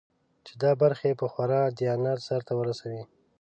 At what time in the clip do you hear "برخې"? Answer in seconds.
0.81-1.11